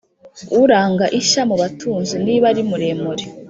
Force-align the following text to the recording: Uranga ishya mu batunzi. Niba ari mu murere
Uranga 0.63 1.05
ishya 1.19 1.41
mu 1.49 1.55
batunzi. 1.61 2.15
Niba 2.25 2.45
ari 2.51 2.61
mu 2.69 2.69
murere 2.71 3.25